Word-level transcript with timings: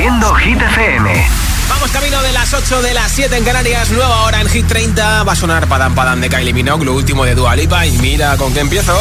Haciendo 0.00 0.34
Hit 0.36 0.62
FM. 0.62 1.28
Vamos 1.68 1.90
camino 1.90 2.22
de 2.22 2.32
las 2.32 2.54
8 2.54 2.80
de 2.80 2.94
las 2.94 3.12
7 3.12 3.36
en 3.36 3.44
Canarias, 3.44 3.90
nueva 3.90 4.22
hora 4.22 4.40
en 4.40 4.48
Hit 4.48 4.66
30. 4.66 5.24
Va 5.24 5.32
a 5.32 5.36
sonar 5.36 5.66
Padam 5.68 5.94
Padam 5.94 6.22
de 6.22 6.30
Kylie 6.30 6.54
Minogue, 6.54 6.86
lo 6.86 6.94
último 6.94 7.22
de 7.26 7.34
Dua 7.34 7.54
Lipa. 7.54 7.84
Y 7.84 7.98
mira 7.98 8.34
con 8.38 8.54
qué 8.54 8.60
empiezo. 8.60 8.98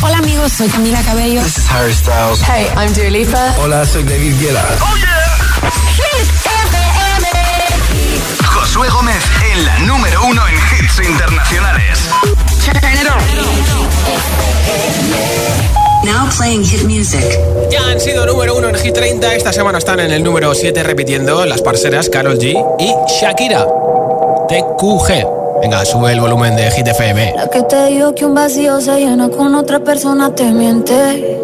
Hola 0.00 0.16
amigos, 0.16 0.50
soy 0.52 0.70
Camila 0.70 1.02
Cabello. 1.02 1.42
This 1.42 1.58
is 1.58 1.70
Harry 1.70 1.92
Styles. 1.92 2.40
Hey, 2.48 2.66
I'm 2.78 2.94
Dua 2.94 3.10
Lipa. 3.10 3.54
Hola, 3.58 3.84
soy 3.84 4.04
David 4.04 4.40
Guetta. 4.40 4.66
¡Oh, 4.80 4.96
yeah! 4.96 5.70
Hit 5.96 6.30
FM. 6.46 7.28
Josué 8.46 8.88
Gómez 8.88 9.22
en 9.52 9.64
la 9.66 9.78
número 9.80 10.24
uno 10.24 10.48
en 10.48 10.54
hits 10.54 10.98
internacionales. 11.06 12.08
Now 16.04 16.28
playing 16.36 16.64
hit 16.64 16.82
music. 16.84 17.22
Ya 17.70 17.80
han 17.90 18.00
sido 18.00 18.26
número 18.26 18.56
uno 18.56 18.68
en 18.68 18.74
Hit 18.74 18.92
30. 18.94 19.34
Esta 19.34 19.52
semana 19.52 19.78
están 19.78 20.00
en 20.00 20.10
el 20.10 20.24
número 20.24 20.52
7 20.52 20.82
repitiendo 20.82 21.46
las 21.46 21.62
parceras 21.62 22.08
Carol 22.08 22.38
G 22.38 22.56
y 22.78 22.94
Shakira. 23.08 23.66
TQG. 24.48 25.60
Venga, 25.60 25.84
sube 25.84 26.12
el 26.12 26.20
volumen 26.20 26.56
de 26.56 26.70
Hit 26.72 26.88
FM. 26.88 27.34
La 27.36 27.48
que 27.48 27.62
te 27.62 27.86
digo 27.86 28.14
que 28.14 28.26
un 28.26 28.34
vacío 28.34 28.80
se 28.80 28.98
llena 28.98 29.28
con 29.28 29.54
otra 29.54 29.78
persona 29.78 30.34
te 30.34 30.44
miente. 30.50 31.38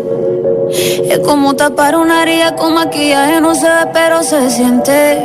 Es 1.09 1.21
como 1.21 1.55
tapar 1.55 1.97
una 1.97 2.23
herida 2.23 2.57
con 2.57 2.75
maquillaje, 2.75 3.41
no 3.41 3.55
se 3.55 3.66
ve, 3.66 3.91
pero 3.93 4.23
se 4.25 4.51
siente. 4.51 5.19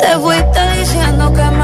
Te 0.00 0.18
fuiste 0.18 0.60
diciendo 0.78 1.32
que 1.32 1.42
me 1.42 1.63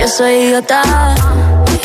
yo 0.00 0.08
soy 0.08 0.32
idiota. 0.32 0.82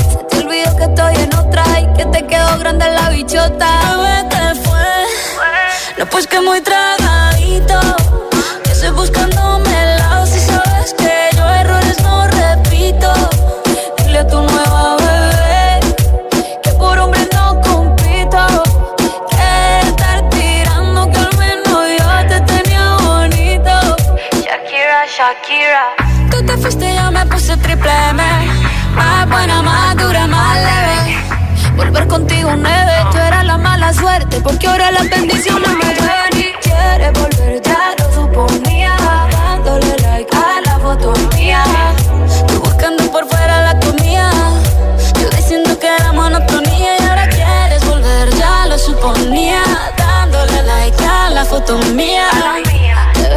Se 0.09 0.23
te 0.29 0.37
olvidó 0.37 0.75
que 0.77 0.83
estoy 0.85 1.15
en 1.15 1.35
otra 1.35 1.63
y 1.81 1.97
que 1.97 2.05
te 2.05 2.25
quedó 2.25 2.57
grande 2.59 2.85
la 2.89 3.09
bichota. 3.09 3.69
Bebé, 3.97 4.29
te 4.29 4.55
fue. 4.61 5.97
No, 5.97 6.05
pues 6.05 6.25
que 6.25 6.39
muy 6.39 6.61
tragadito. 6.61 7.79
Que 8.63 8.71
estoy 8.71 8.91
buscándome 8.91 9.69
el 9.83 9.97
lado 9.97 10.25
si 10.27 10.39
sabes 10.39 10.93
que 10.93 11.29
yo 11.35 11.45
errores 11.45 12.01
no 12.03 12.25
repito. 12.27 13.11
Dile 13.97 14.19
a 14.19 14.27
tu 14.27 14.39
nueva 14.41 14.95
bebé 14.95 15.79
que 16.63 16.71
por 16.71 16.97
hombre 16.97 17.27
no 17.33 17.59
compito. 17.61 18.63
Que 19.29 19.89
estar 19.89 20.29
tirando 20.29 21.11
que 21.11 21.17
al 21.17 21.37
menos 21.37 21.83
yo 21.99 22.27
te 22.29 22.39
tenía 22.41 22.95
bonito. 22.95 23.97
Shakira, 24.31 25.05
Shakira. 25.05 25.85
Tú 26.31 26.45
te 26.45 26.57
fuiste 26.57 26.84
puse 27.35 27.57
triple 27.57 27.91
M. 28.11 28.21
Más 28.95 29.29
buena, 29.29 29.61
más 29.61 29.97
dura, 29.97 30.25
más 30.25 30.55
leve. 30.55 31.17
Volver 31.75 32.07
contigo 32.07 32.49
nueve, 32.55 32.93
tú 33.11 33.17
eras 33.17 33.43
la 33.43 33.57
mala 33.57 33.91
suerte 33.93 34.39
Porque 34.41 34.65
ahora 34.67 34.91
las 34.91 35.09
bendiciones 35.09 35.69
me 35.81 35.93
llueven 35.95 36.33
y 36.33 36.53
quieres 36.63 37.11
volver, 37.19 37.61
ya 37.61 37.81
lo 37.99 38.05
suponía. 38.13 38.95
Dándole 39.31 39.97
like 40.07 40.33
a 40.33 40.61
la 40.65 40.79
foto 40.79 41.13
mía. 41.35 41.63
Tú 42.47 42.59
buscando 42.61 43.03
por 43.11 43.27
fuera 43.27 43.73
la 43.73 43.79
comida. 43.81 44.31
Yo 45.19 45.29
diciendo 45.35 45.77
que 45.77 45.87
era 45.87 46.13
monotonía 46.13 46.97
Y 46.99 47.03
ahora 47.03 47.27
quieres 47.27 47.85
volver, 47.85 48.29
ya 48.35 48.65
lo 48.67 48.77
suponía. 48.77 49.61
Dándole 49.97 50.63
like 50.63 51.05
a 51.05 51.29
la 51.31 51.43
foto 51.43 51.77
mía 51.93 52.29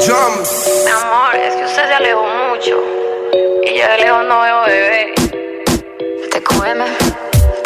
Mi 0.00 0.06
amor, 0.06 1.36
es 1.36 1.54
que 1.56 1.64
usted 1.66 1.86
se 1.86 1.92
alejó 1.92 2.22
mucho. 2.22 2.74
Y 3.62 3.78
yo 3.78 3.86
de 3.86 3.98
lejos 4.02 4.24
no 4.26 4.40
veo 4.40 4.62
bebé. 4.64 5.12
Te 6.32 6.40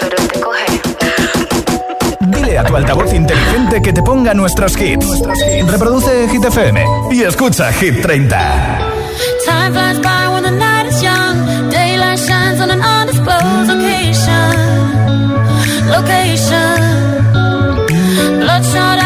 pero 0.00 0.16
te 0.16 0.40
coge. 0.40 0.66
Dile 2.22 2.58
a 2.58 2.64
tu 2.64 2.74
altavoz 2.74 3.12
inteligente 3.12 3.80
que 3.80 3.92
te 3.92 4.02
ponga 4.02 4.34
nuestros 4.34 4.76
hits. 4.80 5.22
Reproduce 5.68 6.28
Hit 6.28 6.44
FM 6.44 6.84
y 7.12 7.22
escucha 7.22 7.72
Hit 7.72 8.02
30. 8.02 8.36
Time 9.46 9.72
flies 9.72 10.00
by 10.00 10.28
when 10.32 10.42
the 10.42 10.50
night 10.50 10.88
is 10.88 11.00
young. 11.00 11.70
Daylight 11.70 12.18
shines 12.18 12.60
on 12.60 12.68
an 12.68 12.82
undisclosed 12.82 13.68
location. 13.68 14.56
Location. 15.88 17.04
Bloodshot 18.40 19.03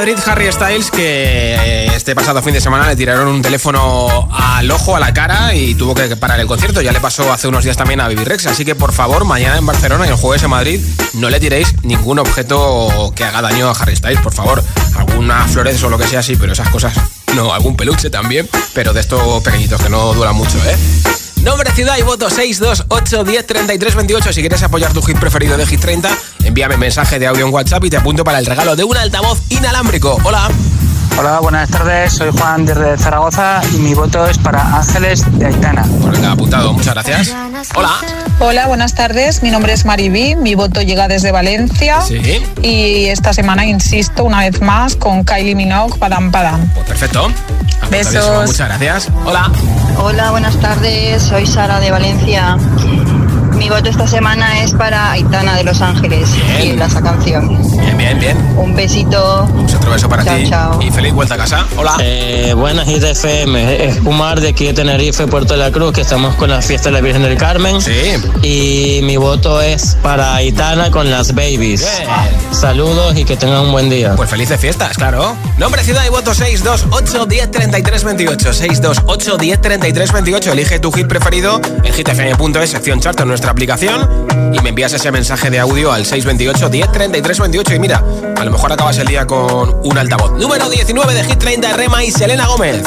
Madrid, 0.00 0.16
Harry 0.24 0.50
Styles, 0.50 0.90
que 0.90 1.56
eh, 1.56 1.86
este 1.94 2.14
pasado 2.14 2.40
fin 2.40 2.54
de 2.54 2.60
semana 2.62 2.88
le 2.88 2.96
tiraron 2.96 3.28
un 3.28 3.42
teléfono 3.42 4.30
al 4.32 4.70
ojo, 4.70 4.96
a 4.96 4.98
la 4.98 5.12
cara 5.12 5.54
y 5.54 5.74
tuvo 5.74 5.94
que 5.94 6.16
parar 6.16 6.40
el 6.40 6.46
concierto. 6.46 6.80
Ya 6.80 6.90
le 6.90 7.00
pasó 7.00 7.30
hace 7.30 7.48
unos 7.48 7.64
días 7.64 7.76
también 7.76 8.00
a 8.00 8.04
Baby 8.04 8.24
Rex, 8.24 8.46
así 8.46 8.64
que 8.64 8.74
por 8.74 8.92
favor, 8.92 9.26
mañana 9.26 9.58
en 9.58 9.66
Barcelona 9.66 10.06
y 10.06 10.08
el 10.08 10.14
jueves 10.14 10.42
en 10.42 10.48
Madrid, 10.48 10.80
no 11.12 11.28
le 11.28 11.38
tiréis 11.38 11.74
ningún 11.82 12.18
objeto 12.18 13.12
que 13.14 13.24
haga 13.24 13.42
daño 13.42 13.68
a 13.68 13.72
Harry 13.72 13.94
Styles, 13.94 14.22
por 14.22 14.32
favor. 14.32 14.64
Alguna 14.96 15.46
flores 15.48 15.82
o 15.82 15.90
lo 15.90 15.98
que 15.98 16.06
sea, 16.06 16.22
sí, 16.22 16.34
pero 16.34 16.54
esas 16.54 16.70
cosas 16.70 16.94
no, 17.36 17.52
algún 17.52 17.76
peluche 17.76 18.08
también, 18.08 18.48
pero 18.72 18.94
de 18.94 19.00
estos 19.00 19.42
pequeñitos 19.42 19.82
que 19.82 19.90
no 19.90 20.14
duran 20.14 20.34
mucho, 20.34 20.56
¿eh? 20.64 20.76
Nombre, 21.42 21.70
ciudad 21.72 21.96
y 21.98 22.02
voto 22.02 22.28
628 22.28 23.24
10 23.24 23.46
33 23.46 23.94
28. 23.94 24.32
Si 24.32 24.40
quieres 24.40 24.62
apoyar 24.62 24.92
tu 24.92 25.02
hit 25.02 25.18
preferido 25.18 25.56
de 25.56 25.66
Hit 25.66 25.80
30, 25.80 26.10
envíame 26.44 26.76
mensaje 26.76 27.18
de 27.18 27.26
audio 27.26 27.46
en 27.46 27.52
WhatsApp 27.52 27.84
y 27.84 27.90
te 27.90 27.96
apunto 27.96 28.24
para 28.24 28.38
el 28.38 28.46
regalo 28.46 28.76
de 28.76 28.84
un 28.84 28.96
altavoz 28.96 29.40
inalámbrico. 29.48 30.18
Hola. 30.24 30.50
Hola, 31.18 31.40
buenas 31.40 31.68
tardes. 31.68 32.14
Soy 32.14 32.30
Juan 32.30 32.64
desde 32.64 32.96
Zaragoza 32.96 33.60
y 33.74 33.78
mi 33.78 33.94
voto 33.94 34.26
es 34.26 34.38
para 34.38 34.76
Ángeles 34.76 35.24
de 35.38 35.46
Aitana. 35.46 35.84
Pues 36.00 36.12
venga, 36.12 36.32
apuntado. 36.32 36.72
Muchas 36.72 36.94
gracias. 36.94 37.34
Hola. 37.74 37.90
Hola, 38.38 38.66
buenas 38.68 38.94
tardes. 38.94 39.42
Mi 39.42 39.50
nombre 39.50 39.72
es 39.72 39.84
Mariví. 39.84 40.34
Mi 40.36 40.54
voto 40.54 40.80
llega 40.80 41.08
desde 41.08 41.32
Valencia. 41.32 42.00
Sí. 42.00 42.42
Y 42.62 43.06
esta 43.06 43.32
semana 43.32 43.66
insisto 43.66 44.24
una 44.24 44.40
vez 44.40 44.60
más 44.62 44.96
con 44.96 45.24
Kylie 45.24 45.54
Minogue, 45.54 45.98
Padam 45.98 46.30
Padam. 46.30 46.66
Pues 46.74 46.86
perfecto. 46.86 47.30
Besos. 47.90 48.46
Muchas 48.46 48.68
gracias. 48.68 49.08
Hola. 49.24 49.50
Hola, 49.98 50.30
buenas 50.30 50.56
tardes. 50.56 51.22
Soy 51.22 51.46
Sara 51.46 51.80
de 51.80 51.90
Valencia. 51.90 52.56
Mi 53.60 53.68
voto 53.68 53.90
esta 53.90 54.06
semana 54.06 54.62
es 54.62 54.72
para 54.72 55.12
Aitana 55.12 55.54
de 55.54 55.64
Los 55.64 55.82
Ángeles 55.82 56.30
Bien. 56.34 56.62
y 56.62 56.76
la 56.78 56.86
esa 56.86 57.02
canción. 57.02 57.58
Bien, 57.78 57.94
bien, 57.98 58.18
bien. 58.18 58.38
Un 58.56 58.74
besito. 58.74 59.46
Pues 59.54 59.74
otro 59.74 59.90
beso 59.90 60.08
para 60.08 60.24
Chao, 60.24 60.36
ti. 60.38 60.48
chao. 60.48 60.82
Y 60.82 60.90
feliz 60.90 61.12
vuelta 61.12 61.34
a 61.34 61.36
casa. 61.36 61.66
Hola. 61.76 61.98
Eh, 62.00 62.54
buenas 62.56 62.88
Hit 62.88 63.02
FM, 63.04 63.84
es 63.84 64.02
de 64.02 64.48
aquí 64.48 64.64
de 64.64 64.72
Tenerife, 64.72 65.26
Puerto 65.26 65.52
de 65.52 65.58
la 65.60 65.70
Cruz, 65.70 65.92
que 65.92 66.00
estamos 66.00 66.36
con 66.36 66.48
la 66.48 66.62
fiesta 66.62 66.88
de 66.88 66.94
la 66.94 67.00
Virgen 67.02 67.22
del 67.22 67.36
Carmen. 67.36 67.82
Sí. 67.82 68.14
Y 68.42 69.00
mi 69.02 69.18
voto 69.18 69.60
es 69.60 69.94
para 70.02 70.36
Aitana 70.36 70.90
con 70.90 71.10
las 71.10 71.34
babies. 71.34 71.82
Bien. 71.98 72.54
Saludos 72.58 73.14
y 73.18 73.26
que 73.26 73.36
tengan 73.36 73.60
un 73.66 73.72
buen 73.72 73.90
día. 73.90 74.16
Pues 74.16 74.30
felices 74.30 74.58
fiestas, 74.58 74.96
claro. 74.96 75.36
Nombre, 75.58 75.84
ciudad 75.84 76.06
y 76.06 76.08
voto 76.08 76.32
628 76.32 77.26
10 77.26 77.50
33 77.50 78.04
28. 78.04 78.52
628 78.54 79.36
10 79.36 79.60
33 79.60 80.12
28. 80.12 80.52
Elige 80.52 80.78
tu 80.78 80.90
hit 80.92 81.06
preferido 81.06 81.60
en 81.84 81.92
hitfm.es, 81.92 82.70
sección 82.70 83.00
chart 83.00 83.20
en 83.20 83.28
nuestra 83.28 83.49
aplicación. 83.50 84.28
Y 84.52 84.60
me 84.60 84.70
envías 84.70 84.92
ese 84.92 85.10
mensaje 85.10 85.50
de 85.50 85.58
audio 85.58 85.92
al 85.92 86.04
628 86.04 86.68
10 86.68 86.92
33 86.92 87.38
28. 87.40 87.74
Y 87.74 87.78
mira, 87.78 88.02
a 88.36 88.44
lo 88.44 88.50
mejor 88.50 88.72
acabas 88.72 88.98
el 88.98 89.06
día 89.06 89.26
con 89.26 89.80
un 89.82 89.98
altavoz. 89.98 90.32
Número 90.32 90.68
19 90.68 91.14
de 91.14 91.24
Hit 91.24 91.38
30, 91.38 91.72
Rema 91.74 92.04
y 92.04 92.10
Selena 92.10 92.46
Gómez. 92.46 92.82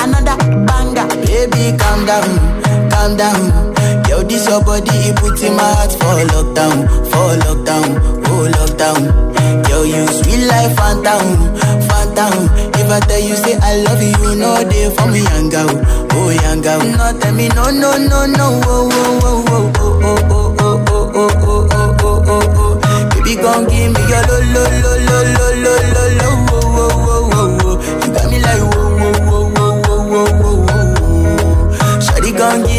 This 4.27 4.47
your 4.47 4.63
body, 4.63 4.89
it 5.09 5.15
put 5.17 5.41
in 5.43 5.55
my 5.55 5.63
heart 5.63 5.91
for 5.91 6.17
lockdown, 6.33 6.87
for 7.11 7.35
lockdown, 7.45 7.89
oh 8.27 8.49
lockdown. 8.57 9.69
Yo, 9.69 9.83
you 9.83 10.07
sweet 10.07 10.47
life, 10.47 10.75
phantom, 10.75 11.53
phantom. 11.87 12.49
If 12.79 12.89
I 12.89 12.99
tell 13.01 13.19
you 13.19 13.35
say 13.35 13.57
I 13.61 13.77
love 13.83 14.01
you, 14.01 14.35
no 14.35 14.63
day 14.69 14.89
for 14.95 15.07
me, 15.11 15.21
young 15.21 15.49
girl, 15.49 15.69
oh 16.13 16.29
young 16.31 16.61
girl. 16.61 16.79
No 16.81 17.19
tell 17.19 17.33
me 17.33 17.47
no, 17.49 17.69
no, 17.69 17.97
no, 17.97 18.25
no, 18.25 18.61
oh, 18.65 18.89
oh, 18.91 19.19
oh, 19.23 19.43
oh, 19.47 19.99
oh, 20.03 20.19
oh, 20.23 20.55
oh, 20.59 20.83
oh, 20.87 21.13
oh, 21.15 21.31
oh, 21.43 21.67
oh, 21.71 21.97
oh, 22.01 22.23
oh, 22.27 22.79
oh. 22.85 23.09
Baby, 23.13 23.35
gon' 23.41 23.65
give 23.67 23.91
me 23.93 24.01
your 24.09 24.23
lo, 24.27 24.37
lo, 24.53 24.63
lo, 24.81 24.91
lo, 25.03 25.03
lo, 25.05 25.17
lo, 25.19 25.22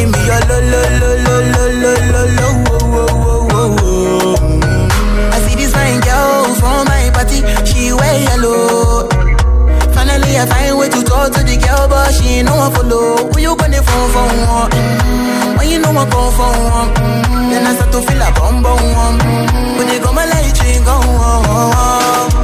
me 0.06 0.18
your 0.28 0.40
lo 0.48 0.56
lo 0.72 0.80
lo 1.00 1.10
lo 1.24 1.34
lo 1.52 1.64
lo 1.82 1.92
lo 2.12 2.22
lo 2.38 2.48
wo 2.66 3.62
wo. 3.76 4.34
I 5.34 5.38
see 5.44 5.54
this 5.56 5.72
fine 5.72 6.00
girl 6.00 6.54
from 6.60 6.86
my 6.86 7.10
party, 7.14 7.38
she 7.64 7.92
wear 7.92 8.14
yellow. 8.28 9.08
Finally, 9.94 10.38
I 10.38 10.46
find 10.46 10.78
way 10.78 10.88
to 10.88 11.02
talk 11.04 11.32
to 11.32 11.40
the 11.44 11.56
girl, 11.56 11.88
but 11.88 12.12
she 12.14 12.38
ain't 12.40 12.46
no 12.48 12.56
one 12.56 12.72
follow. 12.72 13.30
Who 13.32 13.40
you 13.40 13.56
gonna 13.56 13.82
phone 13.82 14.10
for? 14.14 14.26
One? 14.26 14.70
Mm-hmm. 14.70 15.56
When 15.58 15.68
you 15.68 15.78
know 15.78 15.90
I 15.90 16.04
come 16.10 16.32
for 16.38 16.50
one, 16.50 16.90
mm-hmm. 16.94 17.50
then 17.50 17.66
I 17.66 17.74
start 17.74 17.92
to 17.92 18.00
feel 18.02 18.22
a 18.22 18.28
bum 18.36 18.62
bum. 18.62 18.78
Mm-hmm. 18.78 19.78
When 19.78 19.86
they 19.88 19.98
come, 20.00 20.18
I 20.18 20.26
let 20.26 20.44
you 20.46 20.84
go. 20.84 20.96
Oh, 21.02 21.42
oh, 21.46 21.72
oh. 21.76 22.43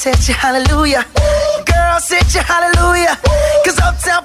Hit 0.09 0.27
you, 0.27 0.33
hallelujah. 0.33 1.05
Girls 1.67 2.09
hit 2.09 2.35
you, 2.35 2.41
hallelujah. 2.41 3.15
Cause 3.63 3.79
Uptown 3.79 4.25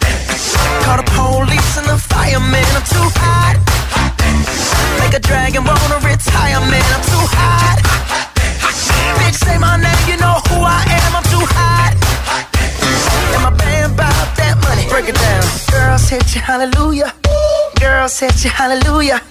Call 0.83 0.97
the 0.97 1.07
police 1.15 1.77
and 1.77 1.87
the 1.87 1.97
fireman. 1.97 2.65
I'm 2.77 2.85
too 2.85 3.07
hot. 3.21 3.55
Make 4.99 5.13
a 5.13 5.19
dragon 5.19 5.63
wanna 5.65 5.99
retire, 6.03 6.59
man. 6.71 6.87
I'm 6.95 7.03
too 7.11 7.25
hot. 7.35 7.77
Bitch, 9.19 9.37
say 9.45 9.57
my 9.57 9.77
name, 9.77 10.03
you 10.07 10.17
know 10.17 10.37
who 10.49 10.57
I 10.63 10.81
am. 10.97 11.11
I'm 11.17 11.25
too 11.33 11.45
hot. 11.55 11.93
And 13.33 13.43
my 13.43 13.53
band 13.55 13.97
bought 13.97 14.29
that 14.37 14.55
money. 14.65 14.87
Break 14.89 15.09
it 15.09 15.15
down. 15.15 15.43
Girls 15.71 16.09
hit 16.09 16.35
you, 16.35 16.41
hallelujah. 16.41 17.13
Girls 17.79 18.19
hit 18.19 18.43
you, 18.43 18.49
hallelujah. 18.49 19.21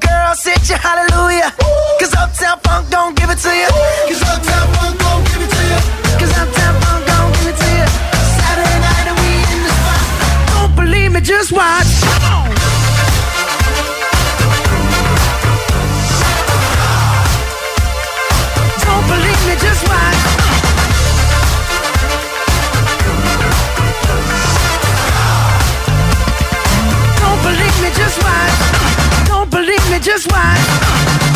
Girls 0.00 0.44
hit 0.44 0.68
you, 0.70 0.76
hallelujah. 0.76 1.52
Cause 2.00 2.14
Uptown 2.14 2.58
Funk 2.64 2.90
don't 2.90 3.14
give 3.16 3.30
it 3.30 3.38
to 3.38 3.50
you. 3.50 3.68
Cause 4.08 4.22
Uptown 4.22 4.66
Funk 4.74 4.98
don't 4.98 5.24
give 5.30 5.42
it 5.42 5.50
to 5.50 5.62
you. 5.70 5.80
Cause 6.18 6.32
Uptown 6.38 6.74
Funk 6.80 6.89
Me, 11.20 11.26
just 11.26 11.52
watch. 11.52 11.86
Come 12.00 12.22
on. 12.32 12.48
Don't 18.80 19.06
believe 19.06 19.40
me, 19.46 19.54
just 19.60 19.82
watch. 19.86 20.20
Don't 27.20 27.40
believe 27.42 27.76
me, 27.82 27.90
just 28.00 28.18
watch. 28.24 28.56
Don't 29.26 29.50
believe 29.50 29.90
me, 29.90 29.98
just 30.00 30.26
watch. 30.32 30.66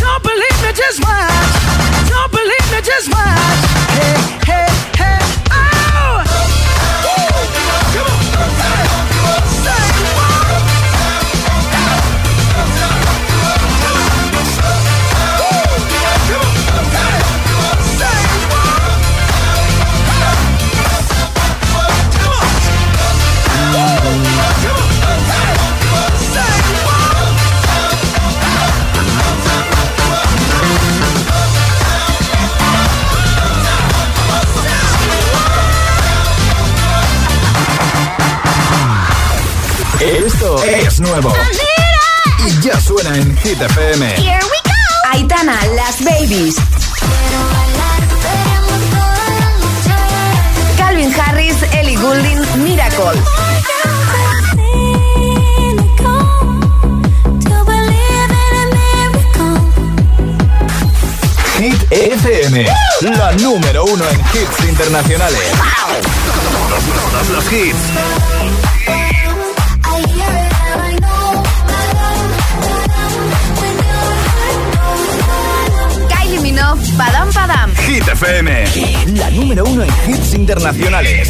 Don't 0.00 0.22
believe 0.22 0.62
me, 0.64 0.72
just 0.72 1.00
watch. 1.04 1.52
Don't 2.08 2.32
believe 2.32 2.72
me, 2.72 2.80
just 2.80 3.08
watch. 3.12 3.60
Hey, 3.92 4.16
hey, 4.48 4.66
hey, 4.96 5.20
oh! 5.50 6.24
Esto 40.04 40.62
es 40.64 41.00
nuevo. 41.00 41.32
Y 42.46 42.60
ya 42.60 42.78
suena 42.78 43.16
en 43.16 43.34
Hit 43.38 43.58
FM. 43.58 44.06
Here 44.16 44.38
we 44.42 44.58
go. 44.62 45.10
Aitana, 45.10 45.58
las 45.74 46.04
babies. 46.04 46.56
Calvin 50.76 51.10
Harris, 51.18 51.56
Ellie 51.72 51.96
Goulding, 51.96 52.38
Miracle. 52.62 53.18
Hit 61.58 61.92
FM, 61.92 62.66
la 63.00 63.32
número 63.32 63.84
uno 63.84 64.04
en 64.10 64.20
hits 64.20 64.68
internacionales. 64.68 65.40
Todos, 66.68 67.10
todos 67.10 67.28
los 67.30 67.52
hits. 67.52 68.73
Padam 76.72 77.28
Padam. 77.30 77.70
Hit 77.86 78.08
FM, 78.08 78.48
la 79.18 79.30
número 79.30 79.64
uno 79.66 79.82
en 79.82 79.90
hits 80.08 80.32
internacionales. 80.34 81.28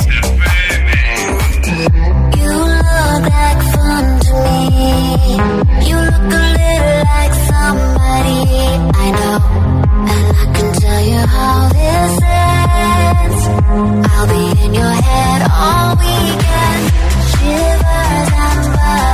You 2.37 2.53
look 2.53 3.23
like 3.29 3.63
fun 3.75 4.21
to 4.21 4.35
me. 4.45 4.79
You 5.89 5.97
look 5.97 6.31
a 6.31 6.45
little 6.55 7.01
like 7.15 7.35
somebody 7.51 8.39
I 8.95 9.11
know. 9.19 9.39
And 10.13 10.27
I 10.37 10.45
can 10.55 10.69
tell 10.81 11.03
you 11.11 11.21
how 11.35 11.69
this 11.75 12.13
ends. 12.23 13.43
I'll 14.15 14.27
be 14.29 14.45
in 14.65 14.73
your 14.73 14.95
head 15.09 15.41
all 15.51 15.97
weekend. 15.97 16.83
Shivers 17.35 18.31
and 18.47 18.65
buzz. 18.77 19.14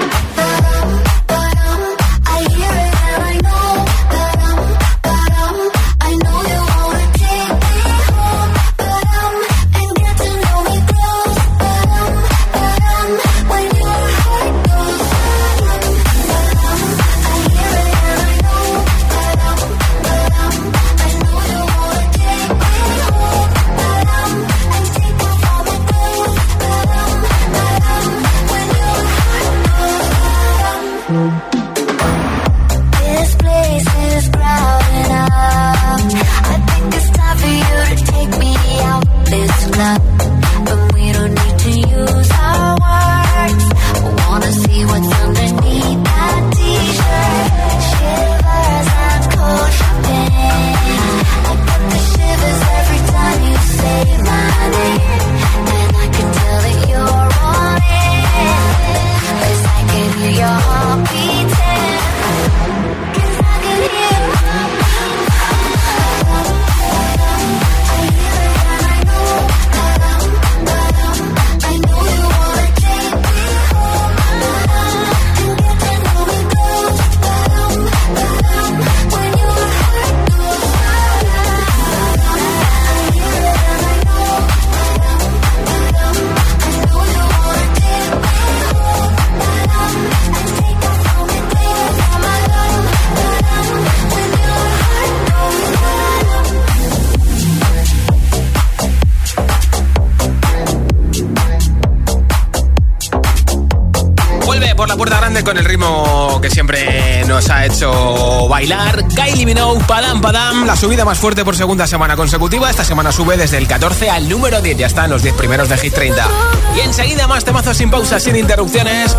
subida 110.81 111.05
más 111.05 111.19
fuerte 111.19 111.45
por 111.45 111.55
segunda 111.55 111.85
semana 111.85 112.15
consecutiva. 112.15 112.67
Esta 112.67 112.83
semana 112.83 113.11
sube 113.11 113.37
desde 113.37 113.59
el 113.59 113.67
14 113.67 114.09
al 114.09 114.27
número 114.27 114.63
10. 114.63 114.77
Ya 114.79 114.87
está 114.87 115.05
en 115.05 115.11
los 115.11 115.21
10 115.21 115.35
primeros 115.35 115.69
de 115.69 115.77
Hit 115.77 115.93
30. 115.93 116.27
Y 116.75 116.79
enseguida 116.79 117.27
más 117.27 117.45
temazos 117.45 117.77
sin 117.77 117.91
pausas, 117.91 118.23
sin 118.23 118.35
interrupciones. 118.35 119.15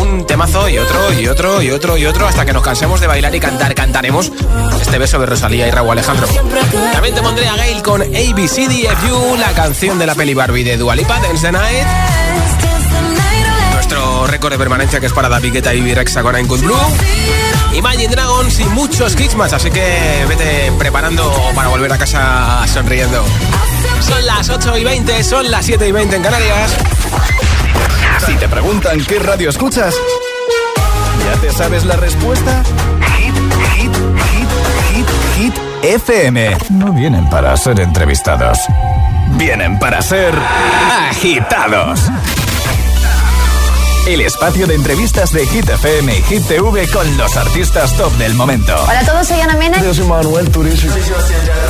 Un 0.00 0.24
temazo 0.24 0.68
y 0.68 0.78
otro 0.78 1.12
y 1.12 1.26
otro 1.26 1.62
y 1.62 1.72
otro 1.72 1.96
y 1.98 2.06
otro 2.06 2.28
hasta 2.28 2.46
que 2.46 2.52
nos 2.52 2.62
cansemos 2.62 3.00
de 3.00 3.08
bailar 3.08 3.34
y 3.34 3.40
cantar. 3.40 3.74
Cantaremos 3.74 4.30
este 4.80 4.98
beso 4.98 5.18
de 5.18 5.26
Rosalía 5.26 5.66
y 5.66 5.72
Raúl 5.72 5.90
Alejandro. 5.90 6.28
También 6.92 7.12
te 7.16 7.22
pondré 7.22 7.48
a 7.48 7.56
Gail 7.56 7.82
con 7.82 8.02
ABCDFU, 8.02 9.36
la 9.36 9.50
canción 9.52 9.98
de 9.98 10.06
la 10.06 10.14
peli 10.14 10.34
Barbie 10.34 10.62
de 10.62 10.76
Dua 10.76 10.94
Lipa, 10.94 11.18
Dance 11.18 11.44
the 11.44 11.50
Night. 11.50 11.86
Nuestro 13.72 14.28
récord 14.28 14.52
de 14.52 14.58
permanencia 14.58 15.00
que 15.00 15.06
es 15.06 15.12
para 15.12 15.28
David 15.28 15.54
Guetta 15.54 15.74
y 15.74 15.80
Virexa 15.80 16.22
con 16.22 16.36
I'm 16.36 16.46
Good 16.46 16.60
Blue. 16.60 16.78
Imagine 17.74 18.08
Dragons 18.08 18.58
y 18.58 18.64
muchos 18.64 19.18
hits 19.18 19.34
más, 19.36 19.52
así 19.52 19.70
que 19.70 20.24
vete 20.28 20.72
preparando 20.78 21.32
para 21.54 21.68
volver 21.68 21.92
a 21.92 21.98
casa 21.98 22.66
sonriendo. 22.66 23.24
Son 24.00 24.26
las 24.26 24.48
8 24.48 24.76
y 24.78 24.84
20, 24.84 25.22
son 25.24 25.50
las 25.50 25.66
7 25.66 25.86
y 25.88 25.92
20 25.92 26.16
en 26.16 26.22
Canarias. 26.22 26.76
Si 28.26 28.34
te 28.34 28.48
preguntan 28.48 29.04
qué 29.04 29.18
radio 29.18 29.50
escuchas, 29.50 29.94
¿ya 31.24 31.40
te 31.40 31.52
sabes 31.52 31.84
la 31.84 31.96
respuesta? 31.96 32.62
Hit, 33.16 33.34
hit, 33.76 33.94
hit, 34.32 34.48
hit, 34.92 35.08
hit, 35.36 35.54
FM. 35.82 36.56
No 36.70 36.92
vienen 36.92 37.28
para 37.30 37.56
ser 37.56 37.80
entrevistados, 37.80 38.58
vienen 39.36 39.78
para 39.78 40.02
ser 40.02 40.34
agitados. 41.08 42.00
El 44.06 44.22
espacio 44.22 44.66
de 44.66 44.74
entrevistas 44.74 45.30
de 45.32 45.46
Hit 45.46 45.68
FM 45.68 46.18
y 46.18 46.22
Hit 46.22 46.46
TV 46.46 46.88
con 46.88 47.16
los 47.16 47.36
artistas 47.36 47.94
top 47.96 48.12
del 48.14 48.34
momento. 48.34 48.74
Hola 48.88 49.00
a 49.00 49.04
todos, 49.04 49.28
soy 49.28 49.40
Ana 49.40 49.56
Mena. 49.56 49.80
Yo 49.82 49.94
soy 49.94 50.06
Manuel 50.06 50.50
Turizo. 50.50 50.88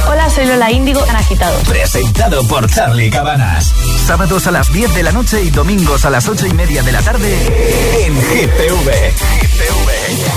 Hola, 0.08 0.30
soy 0.30 0.46
Lola 0.46 0.70
Índigo 0.70 1.04
en 1.06 1.16
Agitados. 1.16 1.62
Presentado 1.68 2.42
por 2.44 2.70
Charlie 2.70 3.10
Cabanas. 3.10 3.74
Sábados 4.06 4.46
a 4.46 4.52
las 4.52 4.72
10 4.72 4.94
de 4.94 5.02
la 5.02 5.12
noche 5.12 5.42
y 5.42 5.50
domingos 5.50 6.04
a 6.04 6.10
las 6.10 6.28
8 6.28 6.46
y 6.46 6.54
media 6.54 6.82
de 6.82 6.92
la 6.92 7.02
tarde 7.02 8.06
en 8.06 8.14
Hit 8.14 8.50
TV. 8.56 9.12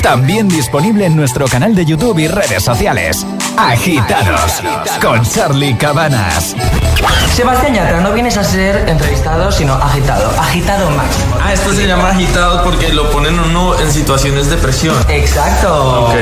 También 0.01 0.49
disponible 0.49 1.05
en 1.05 1.15
nuestro 1.15 1.47
canal 1.47 1.75
de 1.75 1.85
YouTube 1.85 2.19
y 2.19 2.27
redes 2.27 2.63
sociales. 2.63 3.25
Agitados 3.55 4.61
con 5.01 5.23
Charlie 5.23 5.77
Cabanas. 5.77 6.55
Sebastián 7.35 7.73
Yatra, 7.73 8.01
no 8.01 8.13
vienes 8.13 8.37
a 8.37 8.43
ser 8.43 8.87
entrevistado, 8.87 9.51
sino 9.51 9.73
agitado. 9.73 10.29
Agitado 10.39 10.89
máximo. 10.91 11.35
Ah, 11.41 11.53
esto 11.53 11.73
se 11.83 11.89
llama 11.89 12.11
agitado 12.11 12.63
porque 12.63 12.93
lo 12.93 13.11
ponen 13.11 13.37
uno 13.37 13.77
en 13.77 13.91
situaciones 13.91 14.49
de 14.49 14.55
presión. 14.55 14.95
Exacto. 15.09 16.05
Ok. 16.05 16.15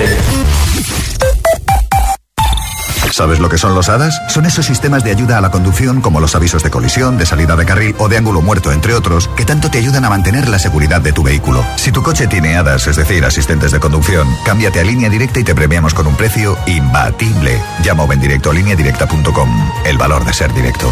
¿Sabes 3.11 3.39
lo 3.39 3.47
que 3.47 3.59
son 3.59 3.75
los 3.75 3.87
HADAS? 3.87 4.19
Son 4.29 4.47
esos 4.47 4.65
sistemas 4.65 5.03
de 5.03 5.11
ayuda 5.11 5.37
a 5.37 5.41
la 5.41 5.51
conducción 5.51 6.01
como 6.01 6.19
los 6.19 6.33
avisos 6.33 6.63
de 6.63 6.71
colisión, 6.71 7.19
de 7.19 7.27
salida 7.27 7.55
de 7.55 7.67
carril 7.67 7.95
o 7.99 8.09
de 8.09 8.17
ángulo 8.17 8.41
muerto, 8.41 8.71
entre 8.71 8.95
otros, 8.95 9.27
que 9.35 9.45
tanto 9.45 9.69
te 9.69 9.77
ayudan 9.77 10.03
a 10.03 10.09
mantener 10.09 10.49
la 10.49 10.57
seguridad 10.57 10.99
de 10.99 11.13
tu 11.13 11.21
vehículo. 11.21 11.63
Si 11.75 11.91
tu 11.91 12.01
coche 12.01 12.25
tiene 12.25 12.57
HADAS, 12.57 12.87
es 12.87 12.95
decir, 12.95 13.23
asistentes 13.23 13.71
de 13.71 13.79
conducción, 13.79 14.27
cámbiate 14.43 14.79
a 14.79 14.83
línea 14.83 15.11
directa 15.11 15.41
y 15.41 15.43
te 15.43 15.53
premiamos 15.53 15.93
con 15.93 16.07
un 16.07 16.15
precio 16.15 16.57
imbatible. 16.65 17.61
Llama 17.83 18.05
o 18.05 18.07
ven 18.07 18.19
directo 18.19 18.49
a 18.49 18.55
lineadirecta.com. 18.55 19.71
El 19.85 19.99
valor 19.99 20.25
de 20.25 20.33
ser 20.33 20.51
directo. 20.55 20.91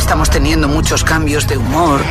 Estamos 0.01 0.31
teniendo 0.31 0.67
muchos 0.67 1.03
cambios 1.03 1.47
de 1.47 1.57
humor 1.57 2.01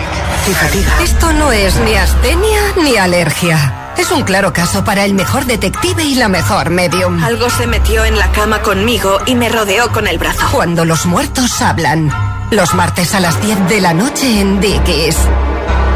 y 0.48 0.54
fatiga. 0.54 0.90
Esto 1.02 1.32
no 1.32 1.50
es 1.50 1.76
ni 1.80 1.96
astenia 1.96 2.60
ni 2.80 2.96
alergia. 2.96 3.92
Es 3.98 4.12
un 4.12 4.22
claro 4.22 4.52
caso 4.52 4.84
para 4.84 5.04
el 5.04 5.12
mejor 5.12 5.44
detective 5.44 6.04
y 6.04 6.14
la 6.14 6.28
mejor 6.28 6.70
medium. 6.70 7.22
Algo 7.22 7.50
se 7.50 7.66
metió 7.66 8.04
en 8.04 8.16
la 8.16 8.30
cama 8.30 8.62
conmigo 8.62 9.18
y 9.26 9.34
me 9.34 9.48
rodeó 9.48 9.90
con 9.90 10.06
el 10.06 10.18
brazo. 10.18 10.46
Cuando 10.52 10.84
los 10.84 11.04
muertos 11.04 11.60
hablan. 11.60 12.10
Los 12.52 12.74
martes 12.74 13.12
a 13.14 13.20
las 13.20 13.42
10 13.42 13.68
de 13.68 13.80
la 13.80 13.92
noche 13.92 14.40
en 14.40 14.60
Dickies. 14.60 15.16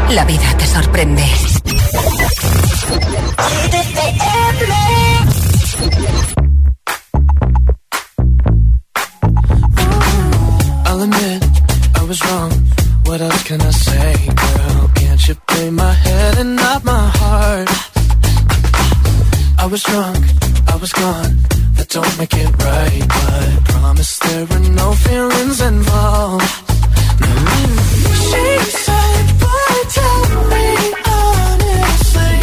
La 0.09 0.25
vida 0.25 0.53
te 0.57 0.67
sorprende. 0.67 1.23
Was 12.07 12.21
wrong. 12.25 12.51
What 13.05 13.21
else 13.21 13.43
can 13.43 13.61
I 13.61 13.71
say, 13.71 14.13
girl? 14.27 14.91
Can't 14.95 15.27
you 15.27 15.35
play 15.47 15.69
my 15.71 15.91
head 15.91 16.37
and 16.37 16.55
not 16.55 16.83
my 16.83 17.07
heart? 17.19 17.69
I 19.57 19.65
was 19.65 19.81
drunk, 19.83 20.23
I 20.67 20.75
was 20.75 20.91
gone. 20.93 21.37
That 21.77 21.89
don't 21.89 22.17
make 22.19 22.33
it 22.33 22.51
right, 22.63 23.03
but 23.15 23.65
promise 23.73 24.19
there 24.19 24.45
were 24.45 24.65
no 24.83 24.91
feelings 24.93 25.61
involved. 25.61 26.51
She 28.29 28.45
said, 28.85 29.25
boy, 29.41 29.75
tell 29.97 30.21
me 30.51 30.65
honestly, 31.17 32.35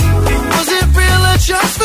was 0.54 0.68
it 0.78 0.86
real 0.98 1.22
or 1.32 1.38
just 1.38 1.81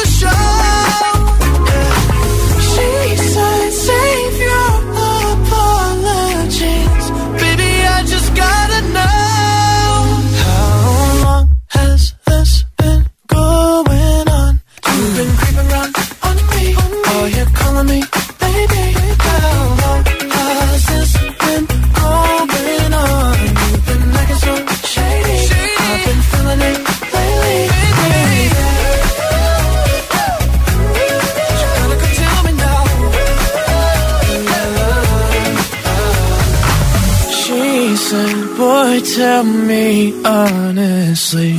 tell 39.28 39.44
me 39.44 40.14
honestly, 40.24 41.52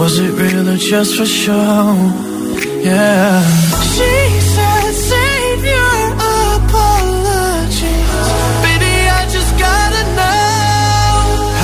was 0.00 0.18
it 0.24 0.32
real 0.42 0.68
or 0.68 0.76
just 0.76 1.12
for 1.16 1.24
show? 1.24 1.86
Yeah. 2.88 3.40
She 3.96 4.14
said, 4.54 4.92
save 5.10 5.62
your 5.74 6.00
apologies. 6.56 8.28
Baby, 8.66 8.94
I 9.18 9.22
just 9.36 9.52
gotta 9.66 10.02
know. 10.18 11.14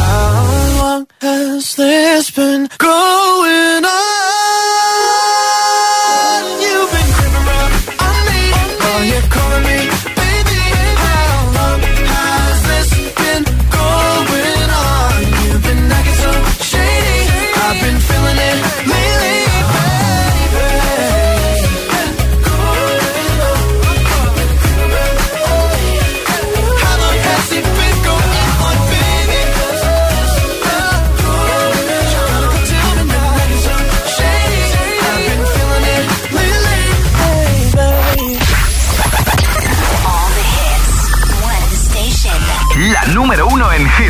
How 0.01 0.33
long 0.81 1.05
has 1.21 1.65
this 1.77 2.25
been 2.31 2.65
going 2.79 3.83
on? 3.85 4.01
You've 6.65 6.91
been 6.97 7.11
creeping 7.17 7.47
around 7.49 7.73
on 8.09 8.19
me. 8.29 8.41
Oh, 8.87 9.01
you're 9.11 9.29
calling 9.37 9.65
me, 9.71 9.79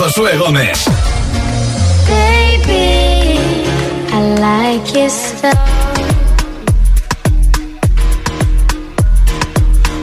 Josué 0.00 0.34
Gómez. 0.38 0.88
Baby, 2.08 3.66
I 4.10 4.20
like 4.40 4.94
your 4.94 5.10
stuff. 5.10 5.58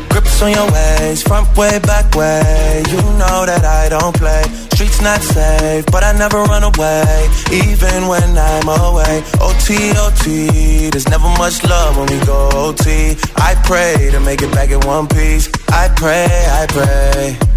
Grips 0.10 0.42
on 0.44 0.52
your 0.52 0.72
ways, 0.72 1.24
front 1.24 1.48
way, 1.58 1.80
back 1.80 2.14
way. 2.14 2.84
You 2.92 3.02
know 3.18 3.48
that 3.48 3.66
I 3.66 3.90
don't 3.90 4.16
play. 4.16 4.44
Streets 4.74 5.02
not 5.02 5.20
safe, 5.20 5.84
but 5.88 6.04
I 6.04 6.12
never 6.12 6.44
run 6.44 6.62
away, 6.62 7.28
even 7.52 8.08
when 8.08 8.38
I'm 8.38 8.70
away. 8.70 9.24
OT, 9.42 9.98
OT, 9.98 10.92
there's 10.92 11.10
never 11.10 11.28
much 11.40 11.64
love 11.64 11.98
when 11.98 12.06
we 12.06 12.24
go 12.24 12.52
OT. 12.54 13.18
I 13.38 13.56
pray 13.66 14.10
to 14.12 14.20
make 14.20 14.44
it 14.44 14.52
back 14.52 14.70
in 14.70 14.80
one 14.82 15.08
piece. 15.08 15.50
I 15.70 15.90
pray, 15.96 16.28
I 16.30 16.68
pray. 16.70 17.57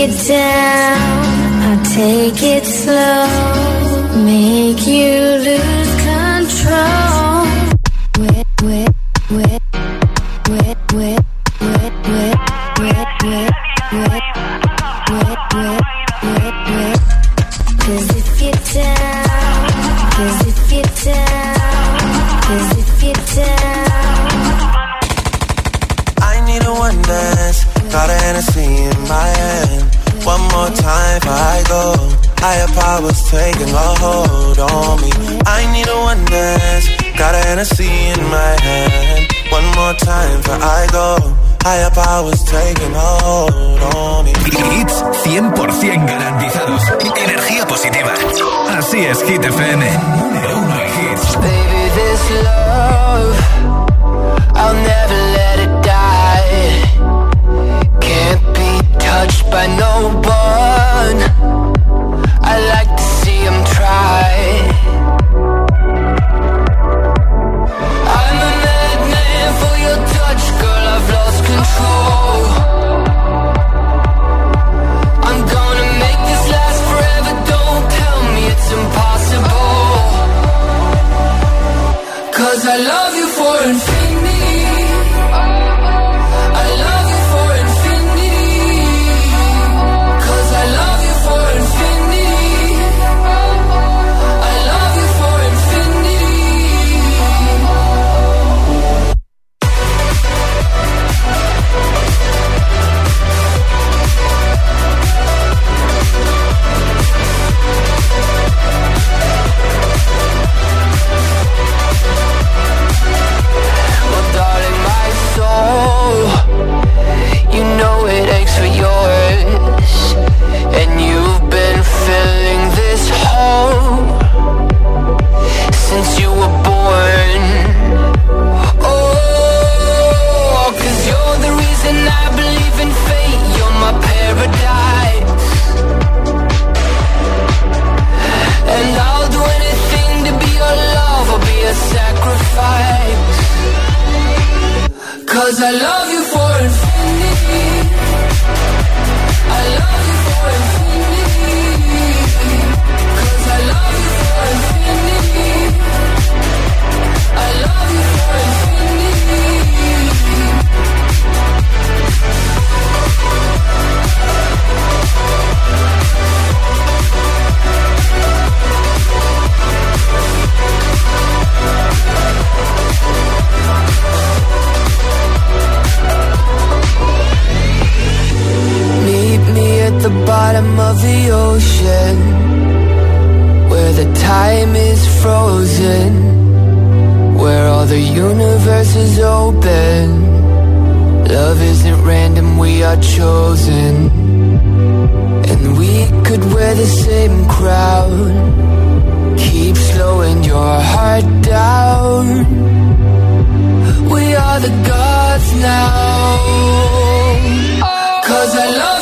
If 0.00 0.28
down, 0.28 1.00
I'll 1.66 1.84
take 1.84 2.40
it 2.40 2.64
slow, 2.64 3.26
make 4.24 4.86
you 4.86 5.17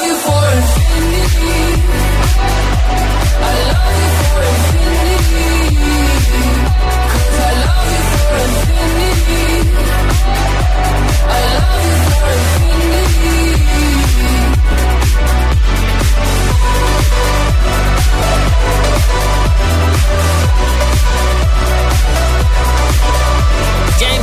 you 0.07 0.14
for 0.14 0.45
infinity. 0.57 0.86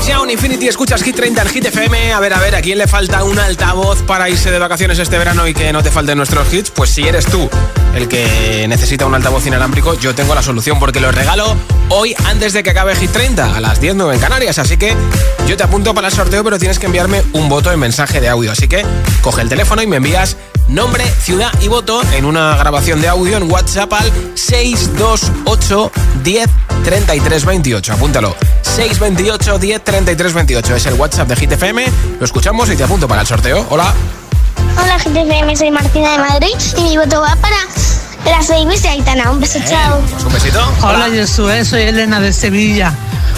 Young, 0.07 0.31
Infinity, 0.31 0.67
escuchas 0.67 1.01
Hit 1.01 1.15
30 1.15 1.41
en 1.43 1.47
Hit 1.47 1.65
FM. 1.65 2.13
A 2.13 2.19
ver, 2.19 2.33
a 2.33 2.39
ver, 2.39 2.55
¿a 2.55 2.61
quién 2.61 2.77
le 2.77 2.87
falta 2.87 3.23
un 3.23 3.39
altavoz 3.39 4.01
para 4.01 4.29
irse 4.29 4.51
de 4.51 4.59
vacaciones 4.59 4.99
este 4.99 5.17
verano 5.17 5.47
y 5.47 5.53
que 5.53 5.71
no 5.71 5.81
te 5.81 5.91
falten 5.91 6.17
nuestros 6.17 6.53
hits? 6.53 6.71
Pues 6.71 6.89
si 6.89 7.07
eres 7.07 7.25
tú 7.25 7.49
el 7.95 8.09
que 8.09 8.65
necesita 8.67 9.05
un 9.05 9.15
altavoz 9.15 9.45
inalámbrico, 9.45 9.97
yo 9.97 10.13
tengo 10.13 10.35
la 10.35 10.43
solución 10.43 10.77
porque 10.77 10.99
lo 10.99 11.11
regalo 11.11 11.55
hoy 11.89 12.13
antes 12.25 12.51
de 12.51 12.63
que 12.63 12.71
acabe 12.71 12.95
Hit 12.95 13.11
30, 13.11 13.55
a 13.55 13.61
las 13.61 13.79
10 13.79 13.95
en 14.13 14.19
Canarias. 14.19 14.59
Así 14.59 14.75
que 14.75 14.93
yo 15.47 15.55
te 15.55 15.63
apunto 15.63 15.93
para 15.93 16.07
el 16.07 16.13
sorteo, 16.13 16.43
pero 16.43 16.59
tienes 16.59 16.79
que 16.79 16.87
enviarme 16.87 17.23
un 17.31 17.47
voto 17.47 17.71
en 17.71 17.79
mensaje 17.79 18.19
de 18.19 18.27
audio. 18.27 18.51
Así 18.51 18.67
que 18.67 18.85
coge 19.21 19.41
el 19.41 19.49
teléfono 19.49 19.81
y 19.81 19.87
me 19.87 19.97
envías 19.97 20.35
nombre, 20.67 21.05
ciudad 21.21 21.51
y 21.61 21.69
voto 21.69 22.01
en 22.13 22.25
una 22.25 22.57
grabación 22.57 22.99
de 22.99 23.07
audio 23.07 23.37
en 23.37 23.49
WhatsApp 23.49 23.93
al 23.93 24.11
628 24.35 25.91
10 26.23 26.49
33 26.83 27.45
28. 27.45 27.93
Apúntalo. 27.93 28.35
628 28.75 29.59
10 29.59 29.83
33 29.83 30.33
28 30.33 30.75
es 30.75 30.85
el 30.87 30.95
WhatsApp 30.95 31.27
de 31.27 31.35
Hit 31.35 31.51
FM. 31.51 31.85
Lo 32.19 32.25
escuchamos 32.25 32.69
y 32.71 32.75
te 32.75 32.83
apunto 32.83 33.07
para 33.07 33.21
el 33.21 33.27
sorteo. 33.27 33.65
Hola. 33.69 33.93
Hola, 34.81 34.97
GTFM, 34.97 35.55
soy 35.55 35.69
Martina 35.69 36.13
de 36.13 36.17
Madrid 36.17 36.55
y 36.77 36.81
mi 36.81 36.97
voto 36.97 37.21
va 37.21 37.35
para 37.35 37.55
las 38.25 38.47
babies 38.47 38.81
de 38.81 38.89
Aitana. 38.89 39.29
Un 39.29 39.39
beso, 39.39 39.59
chao. 39.69 40.01
Pues 40.09 40.23
un 40.23 40.33
besito. 40.33 40.73
Hola, 40.81 41.07
Josué, 41.15 41.63
soy 41.63 41.83
Elena 41.83 42.19
de 42.19 42.33
Sevilla. 42.33 42.91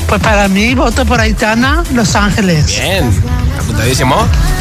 Pues 0.07 0.21
para 0.21 0.47
mí, 0.47 0.73
voto 0.73 1.05
por 1.05 1.19
Aitana, 1.19 1.83
Los 1.91 2.15
Ángeles. 2.15 2.67
Bien. 2.79 3.11
Apuntadísimo. 3.65 4.15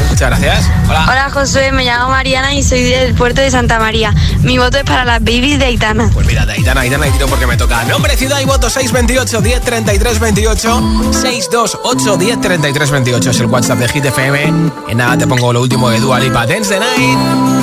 Muchas 0.09 0.29
gracias. 0.31 0.71
Hola. 0.89 1.07
Hola 1.11 1.31
Josué, 1.31 1.73
me 1.73 1.85
llamo 1.85 2.09
Mariana 2.09 2.55
y 2.55 2.63
soy 2.63 2.85
del 2.85 3.15
puerto 3.15 3.43
de 3.43 3.51
Santa 3.51 3.79
María. 3.79 4.15
Mi 4.41 4.57
voto 4.57 4.79
es 4.79 4.85
para 4.85 5.05
las 5.05 5.21
babies 5.21 5.59
de 5.59 5.67
Aitana. 5.67 6.11
Pues 6.13 6.27
mira, 6.27 6.47
de 6.47 6.53
Aitana, 6.55 6.81
Aitana 6.81 7.07
y 7.07 7.11
tiro 7.11 7.27
porque 7.27 7.47
me 7.47 7.57
toca. 7.59 7.85
Nombre, 7.85 8.17
ciudad 8.17 8.41
y 8.41 8.47
voto 8.47 8.71
628 8.71 9.43
10 9.43 9.61
33 9.61 10.21
28. 10.21 11.13
628 11.13 12.17
10 12.17 12.41
33 12.41 12.91
28 12.91 13.31
es 13.31 13.41
el 13.41 13.47
WhatsApp 13.47 13.79
de 13.79 13.89
Hit 13.89 14.05
FM. 14.07 14.73
En 14.89 14.97
nada 14.97 15.19
te 15.19 15.27
pongo 15.27 15.53
lo 15.53 15.61
último 15.61 15.91
de 15.91 16.01
Dua 16.01 16.19
Lipa, 16.19 16.47
Dance 16.47 16.73
the 16.73 16.81
Night. 16.81 17.19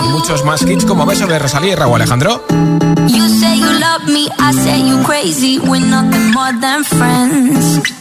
Y 0.05 0.09
muchos 0.09 0.45
más 0.45 0.61
hits 0.61 0.85
como 0.85 1.07
Beso 1.07 1.25
de 1.25 1.39
Rosalía 1.39 1.73
y 1.73 1.75
Raúl 1.75 1.95
Alejandro. 1.95 2.45
You 3.07 3.27
say 3.27 3.57
you 3.59 3.71
love 3.79 4.03
me, 4.05 4.27
I 4.37 4.53
say 4.53 4.87
you 4.87 5.01
crazy. 5.03 5.57
We're 5.59 5.83
nothing 5.83 6.31
more 6.33 6.53
than 6.61 6.83
friends. 6.83 8.00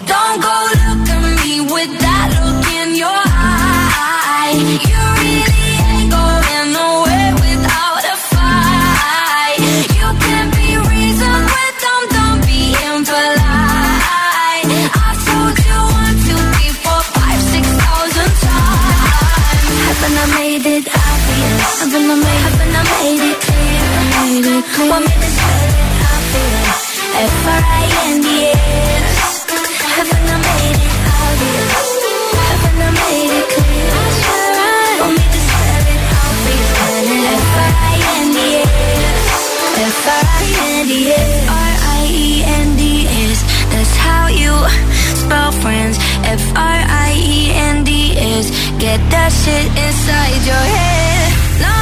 Get 48.91 49.07
that 49.09 49.31
shit 49.31 49.67
inside 49.71 50.43
your 50.43 50.65
head. 50.75 51.31
No, 51.63 51.79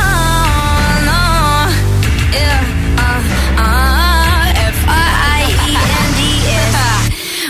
no. 1.09 1.21
Yeah. 2.37 2.61
Uh, 3.01 3.17
uh. 3.57 4.37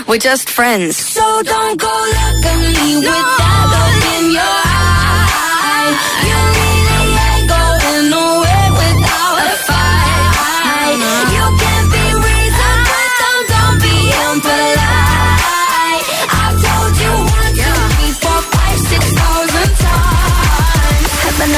We're 0.08 0.16
just 0.16 0.48
friends. 0.48 0.96
So 0.96 1.42
don't 1.42 1.78
go 1.78 1.86
look 1.86 2.46
at 2.46 2.56
me 2.56 2.96
with 2.96 3.04
that 3.04 3.64
look 3.72 4.04
in 4.16 4.32
your 4.32 4.56
eye. 4.64 6.29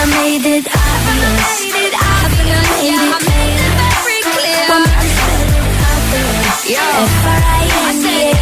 I 0.02 0.06
made 0.06 0.42
it 0.44 0.66
obvious. 0.66 0.82
I 0.98 1.70
made 1.70 1.78
it. 1.78 1.94
I 1.94 3.22
made 3.22 3.54
it 3.54 3.72
very 3.78 4.20
clear. 4.34 4.66
I 7.46 8.00
it 8.02 8.41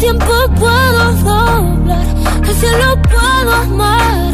tiempo 0.00 0.32
puedo 0.58 1.12
doblar. 1.22 2.06
El 2.48 2.54
cielo 2.54 3.02
puedo 3.02 3.52
amarrar. 3.52 4.29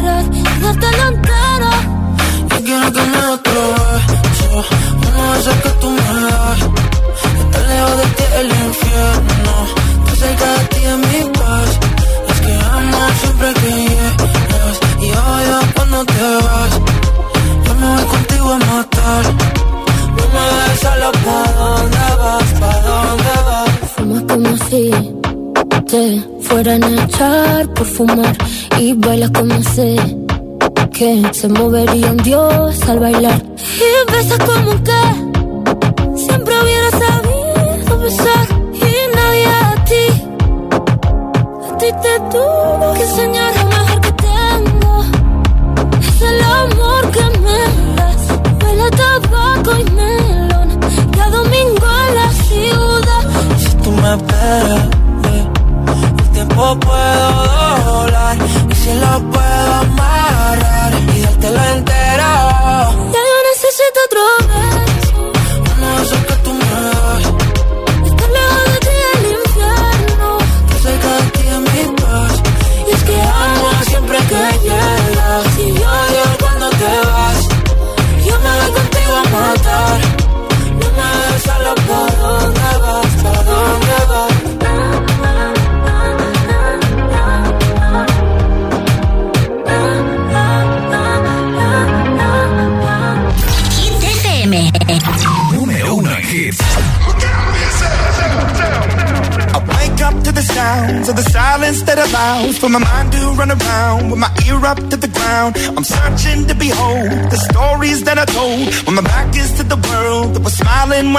Se 30.97 31.47
movería 31.47 32.09
un 32.09 32.17
dios 32.17 32.81
al 32.89 32.99
bailar. 32.99 33.39
Y 33.55 34.11
besas 34.11 34.39
como 34.39 34.83
que 34.83 35.16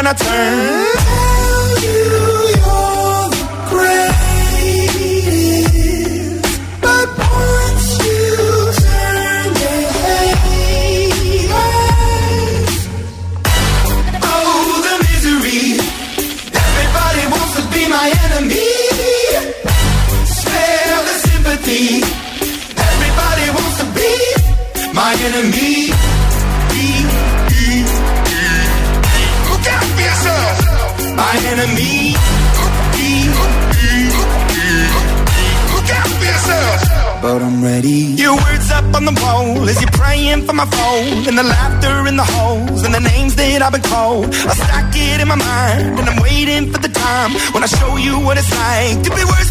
I 0.09 0.15
turn. 0.15 0.68
Time. 47.09 47.33
When 47.53 47.63
I 47.63 47.67
show 47.67 47.97
you 47.97 48.15
what 48.21 48.37
it's 48.39 48.53
like 48.53 49.03
to 49.07 49.11
be 49.19 49.25
worse 49.33 49.51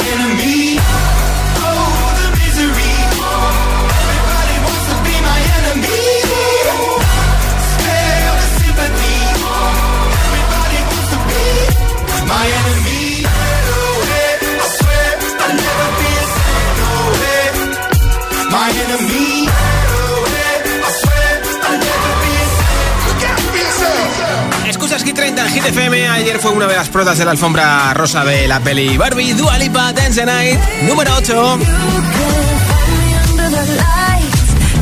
my 0.00 0.08
enemy. 0.08 0.39
FM. 25.56 26.08
Ayer 26.08 26.38
fue 26.38 26.52
una 26.52 26.66
de 26.66 26.76
las 26.76 26.88
protas 26.88 27.18
de 27.18 27.24
la 27.24 27.32
alfombra 27.32 27.92
rosa 27.94 28.24
de 28.24 28.46
la 28.46 28.60
peli 28.60 28.96
Barbie, 28.96 29.34
Dua 29.34 29.58
Lipa, 29.58 29.92
Dance 29.92 30.20
the 30.20 30.26
Night, 30.26 30.60
número 30.82 31.12
8. 31.16 31.58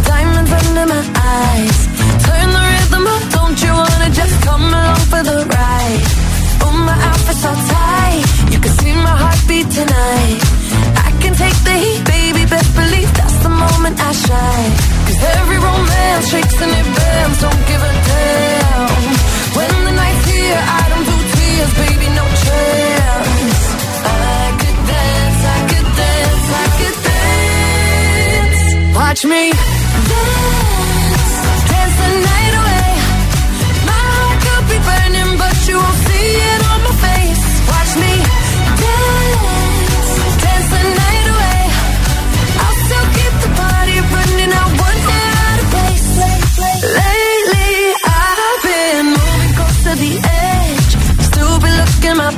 Diamonds 0.05 0.53
under 0.53 0.87
my 0.87 1.03
eyes. 1.15 1.89
Turn 2.25 2.51
the 2.53 2.61
rhythm 2.61 3.07
up, 3.07 3.23
don't 3.33 3.63
you 3.63 3.73
wanna 3.73 4.11
just 4.11 4.43
come 4.45 4.65
along 4.69 5.03
for 5.11 5.23
the 5.23 5.47
ride? 5.47 6.03
Oh, 6.65 6.73
my 6.85 6.93
outfit's 6.93 7.45
all 7.45 7.57
tight. 7.57 8.25
You 8.53 8.61
can 8.61 8.73
see 8.73 8.93
my 8.93 9.17
heartbeat 9.23 9.71
tonight. 9.71 10.39
I 11.07 11.11
can 11.21 11.35
take 11.35 11.59
the 11.65 11.77
heat, 11.85 12.05
baby, 12.05 12.45
best 12.45 12.75
believe 12.77 13.11
that's 13.15 13.39
the 13.39 13.49
moment 13.49 13.99
I 13.99 14.13
shine. 14.13 14.73
Cause 15.07 15.21
every 15.39 15.59
romance 15.59 16.31
shakes 16.31 16.61
and 16.61 16.73
it 16.73 16.89
bends, 16.97 17.41
don't 17.41 17.67
give 17.67 17.83
a 17.83 17.93
damn. 18.09 19.38
I 20.57 20.83
don't 20.91 21.05
do 21.11 21.17
tears, 21.35 21.73
baby, 21.83 22.09
no 22.21 22.25
chance. 22.45 23.61
I 24.05 24.47
could 24.61 24.79
dance, 24.93 25.41
I 25.57 25.61
could 25.71 25.89
dance, 26.01 26.47
I 26.63 26.67
could 26.79 26.97
dance. 27.09 28.61
Watch 28.97 29.23
me 29.25 29.43
dance, 30.11 31.35
dance 31.71 31.97
the 32.01 32.09
night 32.27 32.38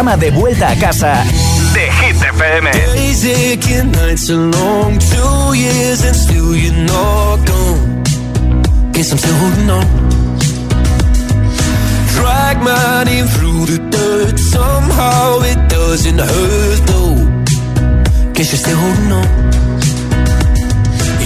programa 0.00 0.16
de 0.16 0.30
vuelta 0.30 0.70
a 0.70 0.76
casa 0.76 1.22
de 1.74 1.80
Hit 1.80 2.22
FM. 2.22 2.68
I'm 2.68 2.72
still. 9.38 9.84
Drag 12.14 12.62
my 12.62 13.04
through 13.34 13.66
the 13.66 13.78
dirt, 13.90 14.38
somehow 14.38 15.42
it 15.42 15.68
doesn't 15.68 16.18
hurt 16.18 16.86
though. 16.86 17.16
Guess 18.32 18.52
you're 18.52 18.58
still 18.58 18.78
holding. 18.78 19.10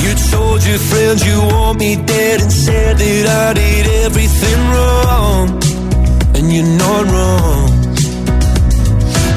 You 0.02 0.16
told 0.32 0.64
your 0.64 0.78
friends 0.78 1.24
you 1.24 1.40
want 1.54 1.78
me 1.78 1.94
dead 1.94 2.40
and 2.40 2.52
said 2.52 2.98
that 2.98 3.26
I 3.28 3.52
did 3.54 3.86
everything 4.04 4.68
wrong. 4.72 5.62
And 6.34 6.52
you're 6.52 6.76
not 6.76 7.06
wrong. 7.12 7.73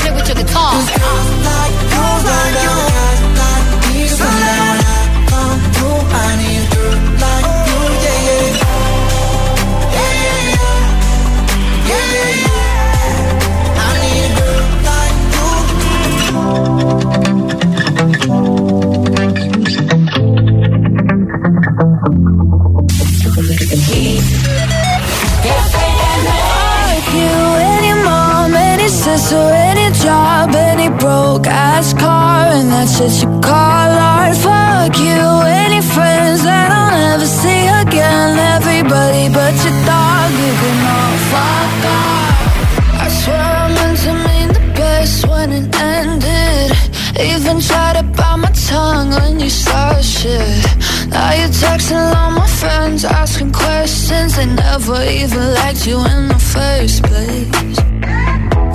play 0.00 0.10
with 0.12 0.28
your 0.28 0.36
guitar. 0.36 0.72
And 32.80 32.88
that's 32.88 33.22
you 33.22 33.28
call 33.40 33.90
art. 34.12 34.36
Fuck 34.36 34.96
you, 34.98 35.22
any 35.64 35.82
friends 35.94 36.42
that 36.48 36.68
I'll 36.78 36.92
never 36.96 37.26
see 37.26 37.62
again. 37.82 38.38
Everybody 38.56 39.24
but 39.28 39.54
your 39.64 39.76
dog, 39.90 40.30
you 40.42 40.52
can 40.60 40.78
all 40.94 41.16
fuck 41.32 41.82
off. 41.98 43.04
I 43.04 43.06
swear 43.20 43.44
I 43.62 43.66
meant 43.76 43.98
to 44.04 44.12
mean 44.26 44.48
the 44.58 44.64
best 44.78 45.28
when 45.28 45.52
it 45.52 45.68
ended. 45.76 46.70
Even 47.20 47.60
tried 47.60 47.96
to 47.98 48.04
bite 48.18 48.36
my 48.44 48.52
tongue 48.68 49.10
when 49.10 49.40
you 49.40 49.50
start 49.50 50.02
shit. 50.02 50.64
Now 51.10 51.32
you're 51.38 51.54
texting 51.62 52.04
all 52.16 52.30
my 52.30 52.48
friends, 52.60 53.04
asking 53.04 53.52
questions. 53.52 54.36
They 54.36 54.46
never 54.46 55.02
even 55.04 55.54
liked 55.54 55.86
you 55.86 55.98
in 56.12 56.28
the 56.28 56.40
first 56.54 57.02
place. 57.04 57.89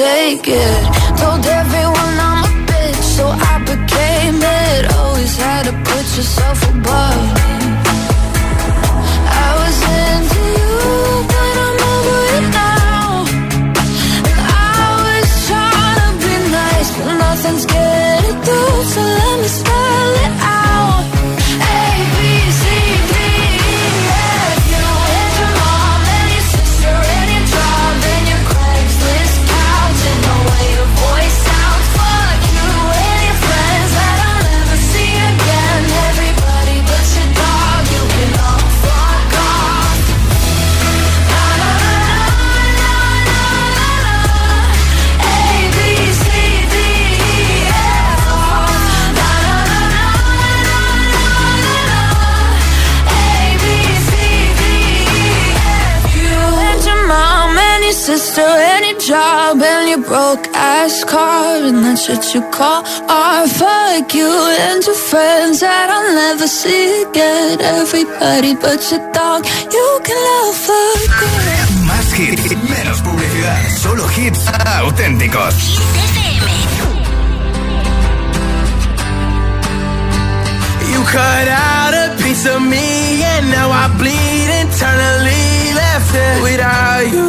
take 0.00 0.48
it. 0.48 0.99
Broke 60.30 60.48
ass 60.54 61.04
car 61.04 61.56
and 61.68 61.78
that 61.84 61.98
shit 61.98 62.34
you 62.34 62.42
call 62.50 62.82
art. 63.08 63.50
Fuck 63.50 64.14
you 64.14 64.30
and 64.66 64.80
your 64.86 65.00
friends 65.10 65.60
that 65.60 65.88
I'll 65.94 66.14
never 66.14 66.46
see 66.46 67.02
again. 67.02 67.60
Everybody 67.60 68.54
but 68.54 68.80
your 68.90 69.02
dog, 69.12 69.40
you 69.76 69.88
can 70.06 70.18
love 70.28 70.56
fuck 70.66 71.20
Más 71.88 72.06
hits, 72.18 72.46
menos 72.70 73.00
publicidad. 73.02 73.60
Solo 73.82 74.06
hits 74.16 74.42
auténticos. 74.86 75.56
You 80.92 81.00
cut 81.16 81.48
out 81.48 81.94
a 82.04 82.06
piece 82.22 82.46
of 82.46 82.60
me 82.62 83.22
and 83.34 83.50
now 83.50 83.68
I 83.70 83.84
bleed 83.98 84.48
internally 84.62 85.72
left 85.74 86.12
it 86.14 86.42
without 86.42 87.04
you, 87.14 87.28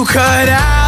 o 0.00 0.04
caralho. 0.04 0.79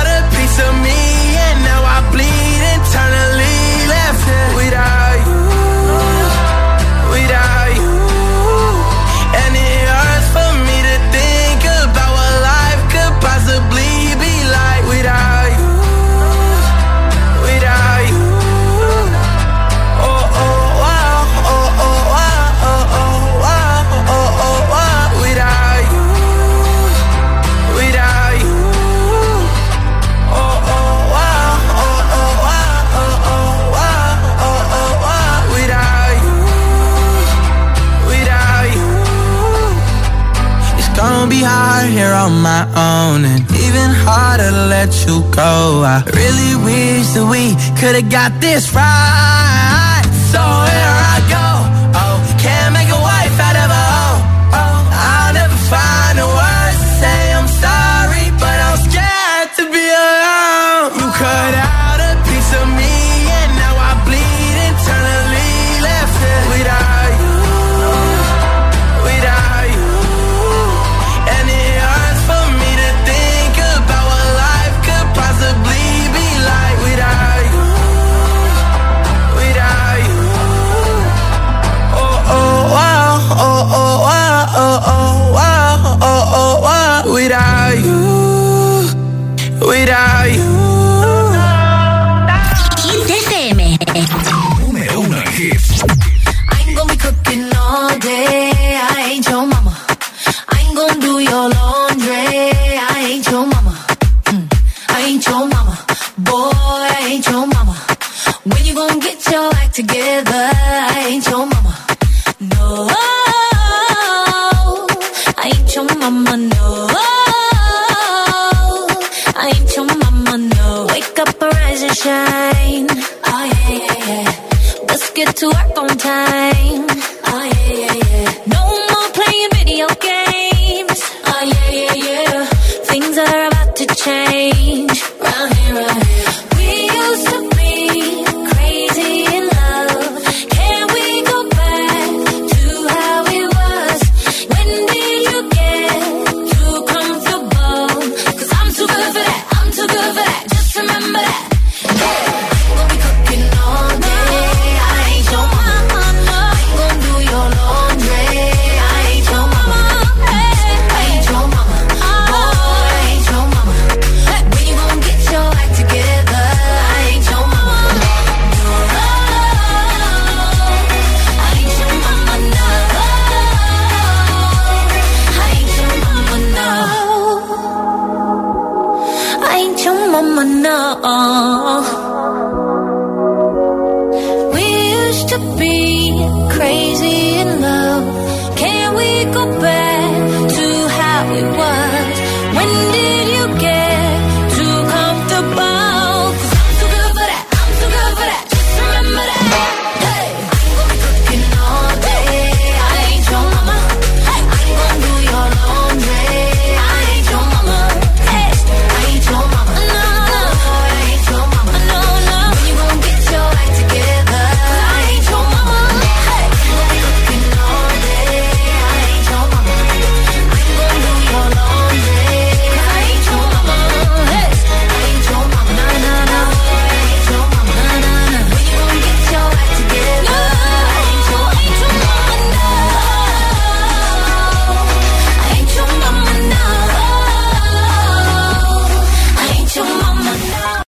this 48.42 48.74
right 48.74 48.81